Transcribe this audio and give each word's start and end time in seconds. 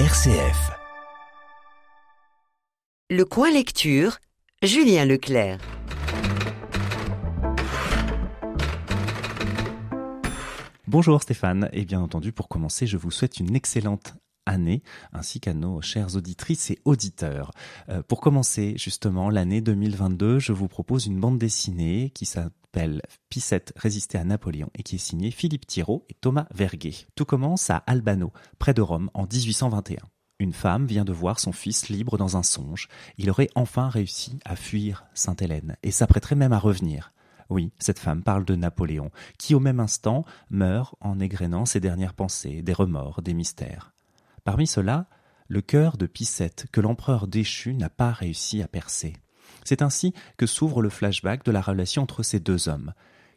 RCF. 0.00 0.72
Le 3.10 3.24
coin 3.24 3.52
lecture, 3.52 4.18
Julien 4.60 5.04
Leclerc. 5.04 5.60
Bonjour 10.88 11.22
Stéphane, 11.22 11.68
et 11.72 11.84
bien 11.84 12.00
entendu 12.00 12.32
pour 12.32 12.48
commencer 12.48 12.88
je 12.88 12.96
vous 12.96 13.12
souhaite 13.12 13.38
une 13.38 13.54
excellente 13.54 14.14
année, 14.46 14.82
ainsi 15.12 15.40
qu'à 15.40 15.54
nos 15.54 15.80
chères 15.80 16.16
auditrices 16.16 16.70
et 16.70 16.78
auditeurs. 16.84 17.52
Euh, 17.88 18.02
pour 18.02 18.20
commencer 18.20 18.74
justement 18.76 19.30
l'année 19.30 19.60
2022, 19.60 20.38
je 20.38 20.52
vous 20.52 20.68
propose 20.68 21.06
une 21.06 21.20
bande 21.20 21.38
dessinée 21.38 22.10
qui 22.14 22.26
s'appelle 22.26 23.02
Pissette 23.28 23.72
résister 23.76 24.18
à 24.18 24.24
Napoléon 24.24 24.70
et 24.76 24.82
qui 24.82 24.96
est 24.96 24.98
signée 24.98 25.30
Philippe 25.30 25.66
Thiraud 25.66 26.04
et 26.08 26.14
Thomas 26.14 26.46
Verguet. 26.52 27.06
Tout 27.14 27.24
commence 27.24 27.70
à 27.70 27.76
Albano, 27.86 28.32
près 28.58 28.74
de 28.74 28.82
Rome, 28.82 29.10
en 29.14 29.26
1821. 29.26 29.98
Une 30.40 30.52
femme 30.52 30.84
vient 30.84 31.04
de 31.04 31.12
voir 31.12 31.38
son 31.38 31.52
fils 31.52 31.88
libre 31.88 32.18
dans 32.18 32.36
un 32.36 32.42
songe. 32.42 32.88
Il 33.18 33.30
aurait 33.30 33.50
enfin 33.54 33.88
réussi 33.88 34.40
à 34.44 34.56
fuir 34.56 35.06
Sainte-Hélène 35.14 35.76
et 35.84 35.92
s'apprêterait 35.92 36.34
même 36.34 36.52
à 36.52 36.58
revenir. 36.58 37.12
Oui, 37.50 37.70
cette 37.78 37.98
femme 37.98 38.22
parle 38.22 38.44
de 38.44 38.56
Napoléon, 38.56 39.10
qui 39.38 39.54
au 39.54 39.60
même 39.60 39.80
instant 39.80 40.24
meurt 40.50 40.96
en 41.00 41.20
égrénant 41.20 41.66
ses 41.66 41.80
dernières 41.80 42.14
pensées, 42.14 42.62
des 42.62 42.72
remords, 42.72 43.22
des 43.22 43.34
mystères. 43.34 43.92
Parmi 44.44 44.66
ceux-là, 44.66 45.06
le 45.48 45.62
cœur 45.62 45.96
de 45.96 46.04
Pissette 46.06 46.66
que 46.70 46.82
l'empereur 46.82 47.26
déchu 47.26 47.72
n'a 47.72 47.88
pas 47.88 48.12
réussi 48.12 48.62
à 48.62 48.68
percer. 48.68 49.14
C'est 49.64 49.80
ainsi 49.80 50.12
que 50.36 50.44
s'ouvre 50.44 50.82
le 50.82 50.90
flashback 50.90 51.44
de 51.44 51.50
la 51.50 51.62
relation 51.62 52.02
entre 52.02 52.22
ces 52.22 52.40
deux 52.40 52.68
hommes. 52.68 52.92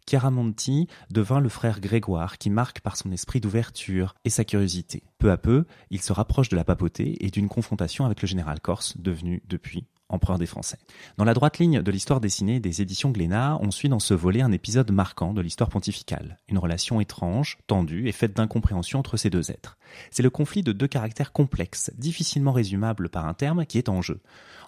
Chiaramonti 0.05 0.87
devint 1.09 1.39
le 1.39 1.47
frère 1.47 1.79
Grégoire 1.79 2.37
qui 2.37 2.49
marque 2.49 2.81
par 2.81 2.97
son 2.97 3.11
esprit 3.13 3.39
d'ouverture 3.39 4.15
et 4.25 4.29
sa 4.29 4.43
curiosité. 4.43 5.03
Peu 5.17 5.31
à 5.31 5.37
peu, 5.37 5.65
il 5.91 6.01
se 6.01 6.11
rapproche 6.11 6.49
de 6.49 6.57
la 6.57 6.65
papauté 6.65 7.25
et 7.25 7.29
d'une 7.29 7.49
confrontation 7.49 8.05
avec 8.05 8.21
le 8.21 8.27
général 8.27 8.59
corse, 8.59 8.97
devenu 8.97 9.41
depuis 9.47 9.87
empereur 10.09 10.37
des 10.37 10.45
Français. 10.45 10.77
Dans 11.17 11.25
la 11.25 11.33
droite 11.33 11.59
ligne 11.59 11.81
de 11.81 11.91
l'histoire 11.91 12.21
dessinée 12.21 12.59
des 12.59 12.81
éditions 12.81 13.11
Glénat, 13.11 13.57
on 13.61 13.71
suit 13.71 13.89
dans 13.89 13.99
ce 13.99 14.13
volet 14.13 14.41
un 14.41 14.51
épisode 14.51 14.91
marquant 14.91 15.33
de 15.33 15.41
l'histoire 15.41 15.69
pontificale, 15.69 16.37
une 16.47 16.57
relation 16.57 17.01
étrange, 17.01 17.57
tendue 17.67 18.07
et 18.07 18.11
faite 18.11 18.35
d'incompréhension 18.35 18.99
entre 18.99 19.17
ces 19.17 19.29
deux 19.29 19.51
êtres. 19.51 19.77
C'est 20.11 20.23
le 20.23 20.29
conflit 20.29 20.63
de 20.63 20.71
deux 20.71 20.87
caractères 20.87 21.31
complexes, 21.31 21.91
difficilement 21.97 22.51
résumables 22.51 23.09
par 23.09 23.27
un 23.27 23.33
terme, 23.33 23.65
qui 23.65 23.77
est 23.77 23.89
en 23.89 24.01
jeu. 24.01 24.19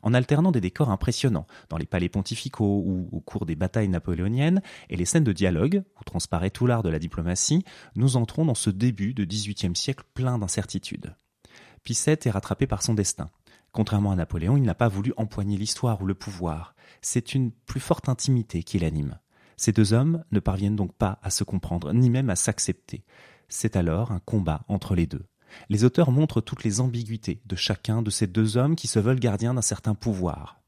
En 0.01 0.13
alternant 0.13 0.51
des 0.51 0.61
décors 0.61 0.91
impressionnants, 0.91 1.47
dans 1.69 1.77
les 1.77 1.85
palais 1.85 2.09
pontificaux 2.09 2.83
ou 2.85 3.09
au 3.11 3.19
cours 3.19 3.45
des 3.45 3.55
batailles 3.55 3.89
napoléoniennes, 3.89 4.61
et 4.89 4.95
les 4.95 5.05
scènes 5.05 5.23
de 5.23 5.33
dialogue, 5.33 5.83
où 5.99 6.03
transparaît 6.03 6.49
tout 6.49 6.67
l'art 6.67 6.83
de 6.83 6.89
la 6.89 6.99
diplomatie, 6.99 7.63
nous 7.95 8.17
entrons 8.17 8.45
dans 8.45 8.55
ce 8.55 8.69
début 8.69 9.13
de 9.13 9.25
XVIIIe 9.25 9.75
siècle 9.75 10.05
plein 10.13 10.37
d'incertitudes. 10.37 11.13
Pissette 11.83 12.27
est 12.27 12.31
rattrapé 12.31 12.67
par 12.67 12.83
son 12.83 12.93
destin. 12.93 13.29
Contrairement 13.71 14.11
à 14.11 14.15
Napoléon, 14.15 14.57
il 14.57 14.63
n'a 14.63 14.75
pas 14.75 14.87
voulu 14.87 15.13
empoigner 15.17 15.57
l'histoire 15.57 16.01
ou 16.01 16.05
le 16.05 16.15
pouvoir. 16.15 16.75
C'est 17.01 17.35
une 17.35 17.51
plus 17.51 17.79
forte 17.79 18.09
intimité 18.09 18.63
qui 18.63 18.79
l'anime. 18.79 19.19
Ces 19.57 19.71
deux 19.71 19.93
hommes 19.93 20.23
ne 20.31 20.39
parviennent 20.39 20.75
donc 20.75 20.93
pas 20.93 21.19
à 21.21 21.29
se 21.29 21.43
comprendre, 21.43 21.93
ni 21.93 22.09
même 22.09 22.29
à 22.29 22.35
s'accepter. 22.35 23.03
C'est 23.47 23.75
alors 23.75 24.11
un 24.11 24.19
combat 24.19 24.61
entre 24.67 24.95
les 24.95 25.05
deux. 25.05 25.25
Les 25.69 25.83
auteurs 25.83 26.11
montrent 26.11 26.41
toutes 26.41 26.63
les 26.63 26.79
ambiguïtés 26.79 27.41
de 27.45 27.55
chacun 27.55 28.01
de 28.01 28.09
ces 28.09 28.27
deux 28.27 28.57
hommes 28.57 28.75
qui 28.75 28.87
se 28.87 28.99
veulent 28.99 29.19
gardiens 29.19 29.53
d'un 29.53 29.61
certain 29.61 29.95
pouvoir. 29.95 30.61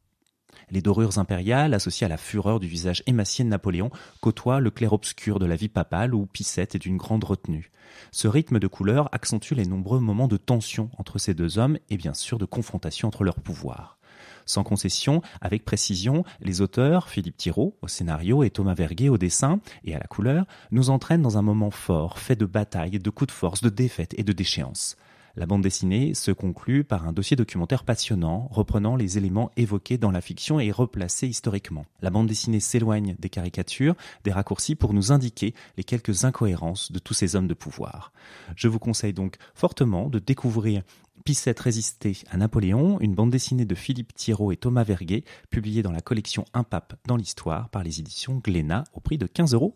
Les 0.72 0.82
dorures 0.82 1.18
impériales, 1.18 1.74
associées 1.74 2.06
à 2.06 2.10
la 2.10 2.18
fureur 2.18 2.62
du 2.62 2.68
visage 2.68 3.04
émacié 3.06 3.44
de 3.44 3.50
Napoléon, 3.50 3.92
côtoient 4.22 4.62
le 4.62 4.72
clair-obscur 4.72 5.38
de 5.38 5.46
la 5.46 5.58
vie 5.58 5.68
papale 5.68 6.16
où 6.16 6.26
Pissette 6.26 6.76
est 6.76 6.80
d'une 6.80 6.98
grande 6.98 7.26
retenue. 7.26 7.72
Ce 8.12 8.30
rythme 8.30 8.58
de 8.58 8.68
couleurs 8.68 9.10
accentue 9.12 9.54
les 9.54 9.66
nombreux 9.66 10.00
moments 10.00 10.30
de 10.30 10.38
tension 10.38 10.90
entre 10.98 11.20
ces 11.20 11.34
deux 11.34 11.60
hommes 11.60 11.78
et 11.90 11.98
bien 11.98 12.14
sûr 12.14 12.38
de 12.38 12.46
confrontation 12.46 13.10
entre 13.10 13.26
leurs 13.26 13.42
pouvoirs. 13.42 13.98
Sans 14.46 14.64
concession, 14.64 15.22
avec 15.42 15.66
précision, 15.66 16.24
les 16.40 16.62
auteurs, 16.62 17.10
Philippe 17.10 17.38
Thiraud 17.38 17.76
au 17.82 17.88
scénario 17.88 18.44
et 18.44 18.50
Thomas 18.50 18.74
Verguet 18.74 19.10
au 19.10 19.18
dessin 19.18 19.60
et 19.84 19.94
à 19.94 20.00
la 20.00 20.08
couleur, 20.08 20.46
nous 20.72 20.90
entraînent 20.90 21.22
dans 21.22 21.38
un 21.38 21.42
moment 21.42 21.72
fort, 21.72 22.18
fait 22.18 22.36
de 22.36 22.46
batailles, 22.46 23.00
de 23.00 23.10
coups 23.10 23.28
de 23.28 23.38
force, 23.38 23.62
de 23.62 23.70
défaites 23.70 24.16
et 24.18 24.24
de 24.24 24.34
déchéances. 24.34 24.96
La 25.36 25.46
bande 25.46 25.62
dessinée 25.62 26.14
se 26.14 26.32
conclut 26.32 26.84
par 26.84 27.08
un 27.08 27.14
dossier 27.14 27.38
documentaire 27.38 27.84
passionnant, 27.84 28.50
reprenant 28.52 28.96
les 28.96 29.18
éléments 29.18 29.52
évoqués 29.56 29.98
dans 29.98 30.12
la 30.12 30.22
fiction 30.22 30.60
et 30.60 30.72
replacés 30.72 31.28
historiquement. 31.28 31.86
La 32.02 32.10
bande 32.10 32.28
dessinée 32.28 32.60
s'éloigne 32.60 33.16
des 33.18 33.30
caricatures, 33.30 33.96
des 34.24 34.32
raccourcis 34.32 34.76
pour 34.76 34.94
nous 34.94 35.12
indiquer 35.12 35.54
les 35.78 35.84
quelques 35.84 36.26
incohérences 36.26 36.92
de 36.92 37.00
tous 37.00 37.14
ces 37.14 37.36
hommes 37.36 37.48
de 37.48 37.54
pouvoir. 37.54 38.12
Je 38.56 38.68
vous 38.68 38.80
conseille 38.80 39.14
donc 39.14 39.38
fortement 39.54 40.10
de 40.10 40.20
découvrir 40.20 40.84
Pissette 41.24 41.60
résisté 41.60 42.18
à 42.32 42.38
Napoléon, 42.38 43.00
une 43.00 43.14
bande 43.14 43.30
dessinée 43.30 43.66
de 43.66 43.76
Philippe 43.76 44.14
Thiraud 44.16 44.52
et 44.52 44.58
Thomas 44.58 44.84
Verguet, 44.84 45.24
publiée 45.50 45.84
dans 45.84 45.92
la 45.92 46.02
collection 46.02 46.46
Un 46.54 46.64
pape 46.64 46.96
dans 47.06 47.16
l'histoire 47.16 47.70
par 47.70 47.84
les 47.84 48.00
éditions 48.00 48.42
Glénat 48.44 48.86
au 48.94 49.00
prix 49.00 49.18
de 49.18 49.28
15,50 49.28 49.54
euros. 49.54 49.74